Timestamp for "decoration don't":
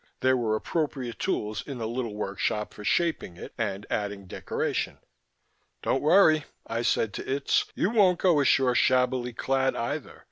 4.25-6.01